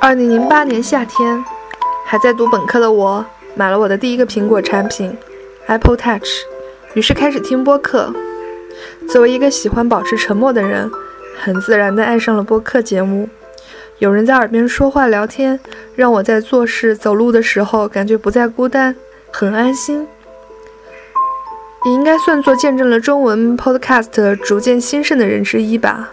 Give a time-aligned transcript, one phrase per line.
[0.00, 1.44] 二零零八年夏天，
[2.04, 5.16] 还在读本科的我，买了我的第一个苹果产品
[5.66, 6.28] Apple Touch，
[6.94, 8.12] 于是开始听播客。
[9.08, 10.90] 作为一个喜欢保持沉默的人，
[11.38, 13.28] 很自然地爱上了播客节目。
[13.98, 15.58] 有人在耳边说话聊天，
[15.94, 18.94] 让我在做事、走路的时候感觉不再孤单，
[19.32, 20.06] 很安心。
[21.84, 26.10] 也应该算作见证了中文 Podcast 逐渐兴盛的人之一吧。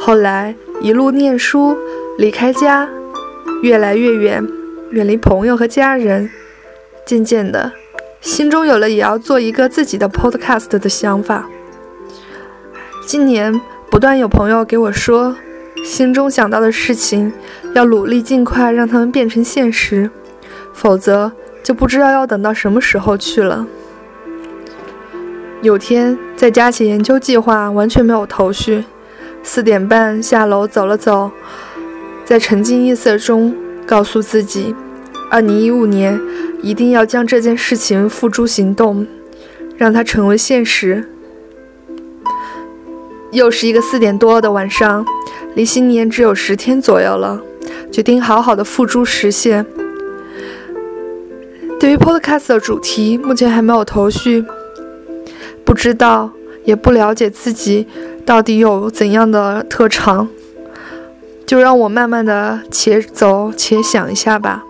[0.00, 1.76] 后来一路念书。
[2.18, 2.88] 离开家，
[3.60, 4.42] 越来越远，
[4.90, 6.30] 远离朋友和家人，
[7.04, 7.72] 渐渐的，
[8.22, 11.46] 心中有了也要做一个自己的 podcast 的想法。
[13.06, 15.36] 今年不断有朋友给我说，
[15.84, 17.30] 心中想到的事情，
[17.74, 20.08] 要努力尽快让他们变成现实，
[20.72, 21.30] 否则
[21.62, 23.66] 就不知道要等到什么时候去了。
[25.60, 28.84] 有天在家写研究计划，完全没有头绪，
[29.46, 31.30] 四点半下楼走了走。
[32.24, 33.54] 在沉浸夜色中，
[33.86, 34.74] 告诉自己，
[35.30, 36.20] 二零一五年
[36.60, 39.06] 一定要将这件事情付诸行动，
[39.76, 41.08] 让它成为现实。
[43.30, 45.06] 又是一个四点多的晚上，
[45.54, 47.40] 离新年只有十天左右了，
[47.92, 49.64] 决定好好的付诸实现。
[51.78, 54.44] 对于 Podcast 的主题，目前还没有头绪，
[55.64, 56.32] 不知道
[56.66, 57.86] 也不了解自己
[58.26, 60.28] 到底有怎样的特长。
[61.46, 64.64] 就让我慢慢的且走且想一下吧。